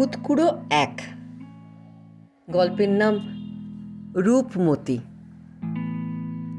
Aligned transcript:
ভূতকুড়ো 0.00 0.62
এক। 0.70 1.00
গল্পের 2.50 2.88
নাম 2.88 3.14
রূপমতি। 4.16 4.98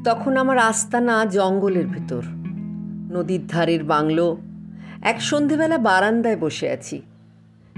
তখন 0.05 0.37
আমার 0.37 0.57
আস্তানা 0.57 1.25
জঙ্গলের 1.25 1.87
ভিতর। 1.87 2.23
নদীর 3.11 3.47
ধারের 3.47 3.83
বাংলো। 3.83 4.37
এক 5.01 5.21
সন্ধেবেলা 5.21 5.77
বারান্দায় 5.77 6.37
বসে 6.37 6.69
আছি। 6.69 7.01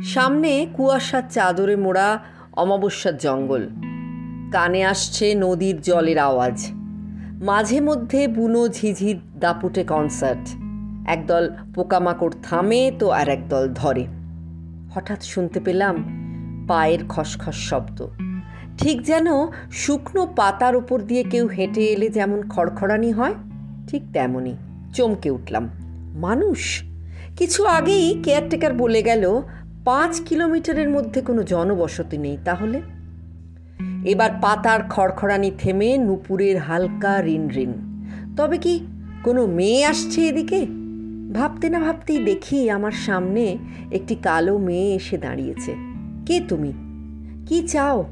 সামনে 0.03 0.67
কুয়াশার 0.73 1.23
চাদরে 1.29 1.75
মোড়া 1.75 2.19
অমাবস্যার 2.53 3.17
জঙ্গল। 3.17 3.67
কানে 4.51 4.85
আসছে 4.85 5.35
নদীর 5.35 5.81
জলের 5.81 6.17
আওয়াজ। 6.17 6.67
মাঝে 7.43 7.81
মধ্যে 7.81 8.27
বুনো 8.27 8.67
ঝিঝির 8.67 9.19
দাপুটে 9.39 9.83
কনসার্ট। 9.83 10.49
একদল 11.07 11.49
পোকামাকড় 11.75 12.33
থামে 12.43 12.91
তো 12.99 13.09
আর 13.09 13.29
একদল 13.29 13.69
ধরে। 13.75 14.22
হঠাৎ 14.95 15.23
শুনতে 15.23 15.59
পেলাম 15.59 15.95
পায়ের 16.67 16.99
খসখস 17.09 17.55
শব্দ। 17.55 18.07
ঠিক 18.77 19.03
যেন 19.03 19.27
শুকনো 19.71 20.33
পাতার 20.35 20.75
উপর 20.75 21.01
দিয়ে 21.01 21.23
কেউ 21.23 21.47
হেঁটে 21.47 21.83
এলে 21.85 22.09
যেমন 22.09 22.49
খড়খড়ানি 22.49 23.11
হয়, 23.11 23.33
ঠিক 23.87 24.03
তেমনই 24.13 24.55
চমকে 24.93 25.29
উঠলাম। 25.29 25.69
মানুষ? 26.15 26.83
কিছু 27.37 27.65
আগেই 27.65 28.21
কেয়ারটেকার 28.23 28.73
বলে 28.73 29.01
গেল, 29.01 29.41
পাঁচ 29.85 30.21
কিলোমিটারের 30.21 30.89
মধ্যে 30.89 31.21
কোনো 31.21 31.43
জনবসতি 31.43 32.17
নেই 32.17 32.37
তাহলে? 32.45 32.81
এবার 34.05 34.29
পাতার 34.41 34.79
খড়খড়ানি 34.89 35.51
থেমে 35.57 35.97
নুপুরের 35.97 36.57
হালকা 36.59 37.21
রিন 37.21 37.47
রিন 37.47 37.73
তবে 38.37 38.57
কি 38.57 38.85
কোনো 39.23 39.45
মেয়ে 39.45 39.85
আসছে 39.85 40.27
এদিকে? 40.27 40.82
ভাবতে 41.33 41.69
না 41.69 41.79
ভাবতেই 41.79 42.19
দেখি 42.19 42.69
আমার 42.69 42.91
সামনে 42.91 43.57
একটি 43.91 44.15
কালো 44.15 44.57
মেয়ে 44.57 44.95
এসে 44.95 45.17
দাঁড়িয়েছে। 45.17 45.75
কে 46.25 46.41
তুমি? 46.47 46.73
কি 47.47 47.67
চাও? 47.67 48.05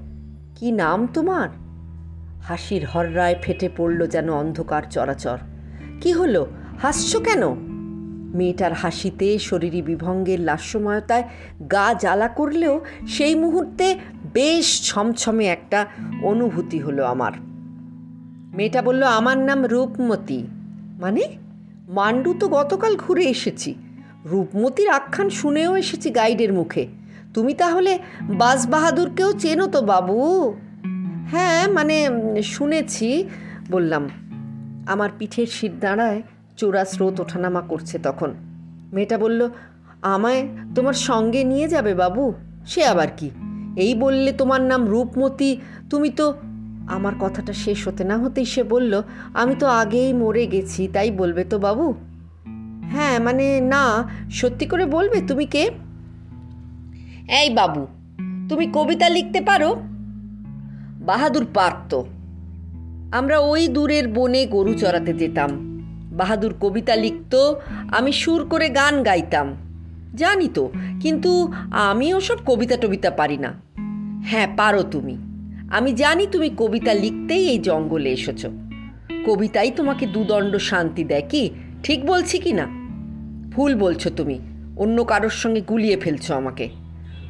কি 0.56 0.72
নাম 0.72 1.08
তোমার? 1.14 1.50
হাসির 2.42 2.86
হররায় 2.86 3.36
ফেটে 3.42 3.70
পড়ল 3.78 4.08
যেন 4.08 4.30
অন্ধকার 4.30 4.84
চরাচর। 4.90 5.38
কি 6.02 6.12
হলো? 6.12 6.48
হাসছো 6.81 7.20
কেন? 7.20 7.72
মেয়েটার 8.34 8.73
হাসিতে 8.73 9.40
শরীরী 9.40 9.81
বিভঙ্গের 9.81 10.40
লাস্যময়তায় 10.40 11.24
গা 11.72 11.94
জ্বালা 11.94 12.28
করলেও 12.28 12.86
সেই 13.08 13.36
মুহূর্তে 13.36 14.00
বেশ 14.34 14.92
ছমছমে 14.92 15.46
একটা 15.46 15.86
অনুভূতি 16.24 16.80
হলো 16.80 17.06
আমার। 17.06 17.31
মেয়েটা 18.56 18.81
বলল, 18.81 19.03
আমার 19.03 19.38
নাম 19.38 19.66
রূপমতি। 19.66 20.48
মানে? 21.00 21.22
মান্ডু 21.90 22.34
তো 22.34 22.48
গতকাল 22.48 22.96
ঘুরে 22.96 23.26
এসেছি। 23.26 23.76
রূপমতির 24.26 24.90
আখ্যান 24.90 25.30
শুনেও 25.30 25.78
এসেছি 25.78 26.10
গাইডের 26.10 26.54
মুখে। 26.54 26.88
তুমি 27.34 27.54
তাহলে 27.54 28.00
বাস 28.22 28.68
বাহাদুরকেও 28.68 29.32
চেনো 29.32 29.68
তো, 29.68 29.82
বাবু। 29.82 30.54
হ্যাঁ 31.32 31.72
মানে 31.72 32.09
শুনেছি, 32.44 33.30
বললাম। 33.72 34.09
আমার 34.88 35.09
পিঠের 35.20 35.48
শির 35.48 35.80
দাঁড়ায় 35.80 36.22
চোরা 36.58 36.86
স্রোত 36.86 37.20
ওঠানামা 37.20 37.62
করছে 37.62 38.00
তখন। 38.00 38.34
মেয়েটা 38.94 39.18
বলল, 39.18 39.50
আমায় 40.02 40.48
তোমার 40.76 40.94
সঙ্গে 40.94 41.44
নিয়ে 41.44 41.68
যাবে, 41.68 41.94
বাবু। 41.94 42.34
সে 42.68 42.86
আবার 42.86 43.08
কি? 43.18 43.30
এই 43.76 43.96
বললে 43.96 44.32
তোমার 44.32 44.62
নাম 44.62 44.88
রূপমতি, 44.88 45.58
তুমি 45.90 46.09
তো 46.09 46.34
আমার 46.88 47.14
কথাটা 47.20 47.54
শেষ 47.54 47.88
হতে 47.88 48.04
না 48.04 48.18
হতেই 48.18 48.46
সে 48.46 48.64
বলল, 48.64 49.02
আমি 49.34 49.56
তো 49.60 49.68
আগেই 49.68 50.14
মরে 50.14 50.48
গেছি, 50.48 50.88
তাই 50.94 51.12
বলবে 51.12 51.44
তো 51.44 51.60
বাবু? 51.60 51.94
হ্যাঁ 52.92 53.20
মানে 53.20 53.60
না, 53.60 54.10
সত্যি 54.32 54.66
করে 54.66 54.86
বলবে, 54.86 55.22
তুমি 55.22 55.46
কে? 55.46 55.70
এই 57.28 57.50
বাবু, 57.50 57.88
তুমি 58.50 58.68
কবিতা 58.74 59.09
লিখতে 59.09 59.42
পারো? 59.42 59.75
বাহাদুর 61.00 61.47
পারত 61.53 62.02
আমরা 63.12 63.40
ওই 63.40 63.68
দূরের 63.68 64.08
বনে 64.08 64.46
গরু 64.46 64.74
চড়াতে 64.74 65.13
যেতাম। 65.13 65.50
বাহাদুর 66.18 66.53
কবিতা 66.59 66.96
লিখত, 66.96 67.53
আমি 67.92 68.12
সুর 68.12 68.48
করে 68.50 68.69
গান 68.69 69.03
গাইতাম। 69.03 69.56
জানি 70.16 70.48
তো, 70.48 70.72
কিন্তু 71.00 71.53
আমি 71.72 72.13
ওসব 72.13 72.38
কবিতা 72.46 72.78
টবিতা 72.78 73.12
পারি 73.12 73.38
না। 73.38 73.53
হ্যাঁ 74.24 74.48
পারো 74.58 74.84
তুমি। 74.84 75.18
আমি 75.72 75.94
জানি 75.94 76.28
তুমি 76.28 76.50
কবিতা 76.58 76.94
লিখতেই 76.94 77.50
এই 77.50 77.58
জঙ্গলে 77.58 78.09
এসেছ। 78.09 78.46
কবিতাই 79.26 79.72
তোমাকে 79.72 80.06
দুদণ্ড 80.06 80.58
শান্তি 80.58 81.04
দেয় 81.04 81.24
কি? 81.30 81.50
ঠিক 81.84 82.06
বলছি 82.06 82.40
কি 82.40 82.54
না? 82.54 82.68
ভুল 83.50 83.76
বলছো 83.76 84.10
তুমি। 84.10 84.40
অন্য 84.78 85.04
কারোর 85.04 85.30
সঙ্গে 85.30 85.62
গুলিয়ে 85.62 85.98
ফেলছো 85.98 86.34
আমাকে। 86.34 86.70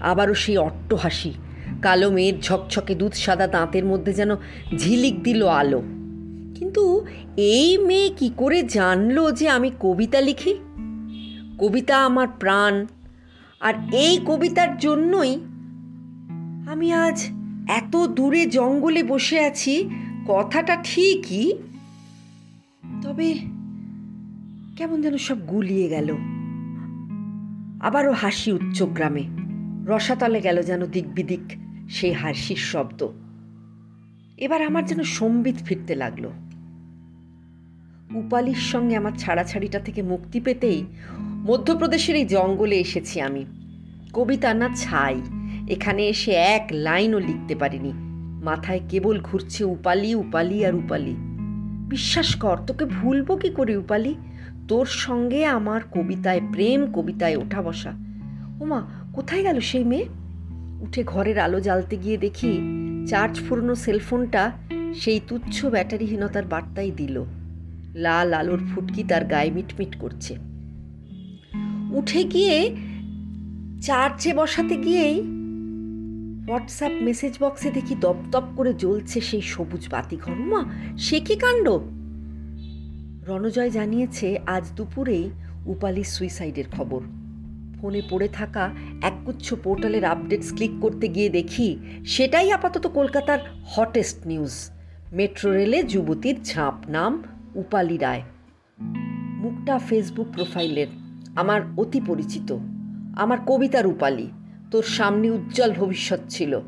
আবারও 0.01 0.34
সেই 0.34 0.57
অট্ট 0.57 0.94
হাসি 0.94 1.34
কালো 1.81 2.12
মেয়ের 2.12 2.40
ঝকঝকে 2.40 2.96
দুধ 2.96 3.13
সাদা 3.13 3.47
দাঁতের 3.47 3.85
মধ্যে 3.85 4.13
যেন 4.13 4.35
ঝিলিক 4.78 5.24
দিল 5.24 5.47
আলো। 5.47 5.80
কিন্তু 6.56 7.06
এই 7.38 7.78
মেয়ে 7.78 8.09
কি 8.09 8.31
করে 8.38 8.63
জানলো 8.63 9.31
যে 9.31 9.50
আমি 9.50 9.72
কবিতা 9.80 10.22
লিখি? 10.22 10.53
কবিতা 11.59 12.06
আমার 12.06 12.28
প্রাণ, 12.40 12.85
আর 13.59 13.74
এই 13.91 14.19
কবিতার 14.25 14.78
জন্যই 14.78 15.40
আমি 16.72 16.94
আজ 16.94 17.41
এত 17.67 18.07
দূরে 18.07 18.45
জঙ্গলে 18.45 19.03
বসে 19.03 19.39
আছি, 19.39 19.89
কথাটা 20.27 20.77
ঠিকই, 20.83 21.53
তবে 23.01 23.33
কেমন 24.77 25.01
যেন 25.01 25.17
সব 25.17 25.47
গুলিয়ে 25.47 25.89
গেল। 25.89 26.16
আবারও 27.81 28.11
হাসি 28.11 28.51
উচ্চগ্রামে 28.51 29.23
রসাতলে 29.85 30.41
গেল 30.41 30.61
যেন 30.61 30.85
দিক 30.85 31.13
বিদিক 31.13 31.51
সেই 31.89 32.11
হাসির 32.11 32.55
শব্দ। 32.55 33.07
এবার 34.38 34.61
আমার 34.61 34.85
যেন 34.85 35.03
সম্বিত 35.03 35.55
ফিরতে 35.66 35.95
লাগল। 35.95 36.29
উপালির 38.16 38.55
সঙ্গে 38.55 38.95
আমার 38.95 39.11
ছাড়াছাড়িটা 39.17 39.79
থেকে 39.79 40.01
মুক্তি 40.01 40.39
পেতেই 40.39 40.83
মধ্যপ্রদেশের 41.23 42.16
এই 42.16 42.25
জঙ্গলে 42.25 42.75
এসেছি 42.75 43.21
আমি। 43.21 43.45
কবিতা 44.13 44.53
না 44.53 44.69
ছাই 44.75 45.21
এখানে 45.67 46.07
এসে 46.07 46.31
এক 46.31 46.67
লাইনও 46.72 47.19
লিখতে 47.19 47.55
পারিনি। 47.55 47.91
মাথায় 48.44 48.79
কেবল 48.89 49.19
ঘুরছে 49.19 49.63
উপালি 49.63 50.16
উপালি 50.16 50.66
আর 50.66 50.75
উপালি। 50.75 51.16
বিশ্বাস 51.89 52.35
কর, 52.35 52.57
তোকে 52.67 52.85
ভুলবো 52.85 53.38
কি 53.38 53.49
করে 53.49 53.77
উপালি? 53.77 54.16
তোর 54.67 54.85
সঙ্গে 54.85 55.45
আমার 55.45 55.81
কবিতায় 55.91 56.41
প্রেম, 56.51 56.91
কবিতায় 56.91 57.35
ওঠা 57.35 57.61
বসা। 57.61 57.91
ওমা, 58.61 58.88
কোথায় 59.13 59.44
গেল 59.44 59.59
সেই 59.59 59.83
মেয়ে? 59.83 60.05
উঠে 60.81 61.03
ঘরের 61.03 61.39
আলো 61.39 61.61
জ্বালতে 61.61 61.97
গিয়ে 61.97 62.17
দেখি 62.17 62.59
চার্জ 63.07 63.39
ফুরনো 63.50 63.75
সেলফোনটা 63.75 64.51
সেই 64.94 65.19
তুচ্ছ 65.27 65.66
ব্যাটারিহীনতার 65.66 66.44
বার্তাই 66.45 66.91
দিল। 66.91 67.23
লাল 67.95 68.33
আলোর 68.33 68.61
ফুটকি 68.75 69.03
তার 69.03 69.25
গায়ে 69.25 69.51
মিটমিট 69.51 69.95
করছে। 70.00 70.35
উঠে 71.91 72.23
গিয়ে 72.23 72.75
চার্জে 73.81 74.33
বসাতে 74.33 74.75
গিয়েই 74.75 75.41
হোয়াটসঅ্যাপ 76.47 76.91
মেসেজ 77.02 77.34
বক্সে 77.40 77.72
দেখি 77.72 77.96
দপদপ 77.96 78.44
করে 78.56 78.74
জ্বলছে 78.74 79.22
সেই 79.22 79.41
সবুজ 79.41 79.90
বাতি 79.90 80.18
ঘরমা 80.18 80.66
সে 80.97 81.19
কি 81.19 81.35
কাণ্ড? 81.35 81.69
রণজয় 83.29 83.69
জানিয়েছে, 83.69 84.38
আজ 84.46 84.63
দুপুরেই 84.75 85.30
উপালির 85.66 86.03
সুইসাইডের 86.03 86.66
খবর। 86.78 87.01
ফোনে 87.81 88.01
পড়ে 88.09 88.28
থাকা 88.28 88.69
একগুচ্ছ 89.01 89.53
পোর্টালের 89.53 90.06
আপডেটস 90.06 90.53
ক্লিক 90.53 90.72
করতে 90.81 91.07
গিয়ে 91.07 91.30
দেখি, 91.30 91.78
সেটাই 92.06 92.51
আপাতত 92.51 92.88
কলকাতার 92.88 93.40
হটেস্ট 93.66 94.28
নিউজ 94.28 94.69
মেট্রো 95.13 95.51
রেলে 95.51 95.84
যুবতীর 95.84 96.38
ঝাঁপ, 96.44 96.75
নাম 96.90 97.24
উপালি 97.56 97.97
রায়। 97.97 98.22
মুখটা 99.38 99.80
ফেসবুক 99.80 100.27
প্রোফাইলের 100.33 100.88
আমার 101.36 101.62
অতি 101.77 102.01
পরিচিত, 102.07 102.57
আমার 103.15 103.38
কবিতার 103.45 103.88
উপালি। 103.88 104.30
তোর 104.71 104.83
সামনে 104.83 105.29
উজ্জ্বল 105.29 105.73
ভবিষ্যৎ 105.73 106.19
ছিল। 106.29 106.59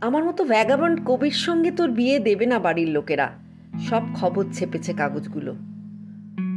আমার 0.00 0.24
মতো 0.24 0.44
ভ্যাগাবন্ড 0.44 1.00
কবির 1.04 1.30
সঙ্গে 1.30 1.70
তোর 1.70 1.90
বিয়ে 1.90 2.18
দেবে 2.18 2.46
না 2.46 2.58
বাড়ির 2.58 2.88
লোকেরা। 2.88 3.30
সব 3.90 4.02
খবর 4.14 4.44
ছেপেছে 4.52 4.92
কাগজগুলো। 4.92 5.54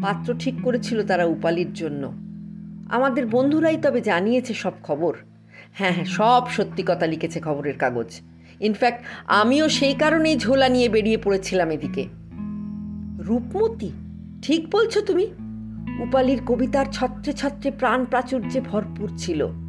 পাত্র 0.01 0.35
ঠিক 0.39 0.53
করেছিল 0.63 1.05
তারা 1.05 1.25
উপালির 1.25 1.73
জন্য। 1.73 2.13
আমাদের 2.89 3.25
বন্ধুরাই 3.25 3.77
তবে 3.77 4.01
জানিয়েছে 4.01 4.53
সব 4.53 4.71
খবর। 4.83 5.15
হ্যাঁ 5.73 5.91
হ্যাঁ 5.91 6.05
সব 6.05 6.43
সত্যি 6.49 6.83
কথা 6.87 7.07
লিখেছে 7.07 7.39
খবরের 7.39 7.77
কাগজ। 7.77 8.21
ইনফ্যাক্ট 8.59 9.03
আমিও 9.27 9.69
সেই 9.69 9.93
কারণেই 9.93 10.37
ঝোলা 10.37 10.69
নিয়ে 10.69 10.89
বেরিয়ে 10.89 11.17
পড়েছিলাম 11.17 11.69
এদিকে। 11.69 12.07
রূপমতি, 13.19 13.91
ঠিক 14.41 14.69
বলছো 14.71 15.01
তুমি? 15.01 15.23
উপালির 15.99 16.41
কবিতার 16.45 16.85
ছত্রে 16.91 17.33
ছত্রে 17.33 17.71
প্রাণ 17.71 18.05
প্রাচুর্যে 18.05 18.61
ভরপুর 18.61 19.09
ছিল। 19.17 19.64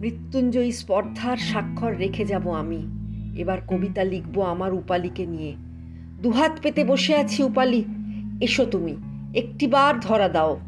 মৃত্যুঞ্জয়ী 0.00 0.72
স্পর্ধার 0.72 1.36
স্বাক্ষর 1.36 1.96
রেখে 1.96 2.24
যাব 2.24 2.54
আমি। 2.54 2.86
এবার 3.36 3.58
কবিতা 3.68 4.04
লিখব 4.04 4.42
আমার 4.42 4.74
উপালিকে 4.74 5.26
নিয়ে। 5.26 5.54
দুহাত 6.22 6.58
পেতে 6.62 6.84
বসে 6.84 7.16
আছি 7.16 7.42
উপালি, 7.42 7.84
এসো 8.40 8.64
তুমি, 8.64 8.96
একটিবার 9.34 10.00
ধরা 10.00 10.28
দাও। 10.28 10.60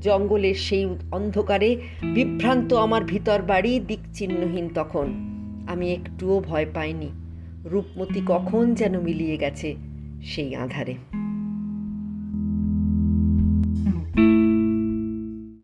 জঙ্গলের 0.00 0.54
সেই 0.54 0.86
অন্ধকারে 1.12 1.80
বিভ্রান্ত 2.02 2.72
আমার 2.72 3.04
ভিতর 3.04 3.42
বাড়ি 3.42 3.80
দিক 3.80 3.98
চিহ্নহীন 4.14 4.68
তখন। 4.74 5.34
আমি 5.68 5.92
একটুও 5.92 6.40
ভয় 6.40 6.66
পাইনি। 6.74 7.08
রূপমতি 7.64 8.22
কখন 8.26 8.74
যেন 8.74 9.00
মিলিয়ে 9.00 9.36
গেছে 9.36 9.74
সেই 10.22 10.56
আধারে। 10.56 10.94